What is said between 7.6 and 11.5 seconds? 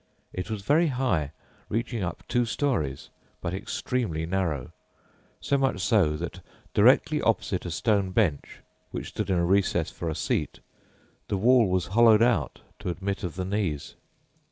a stone bench which stood in a recess for a seat, the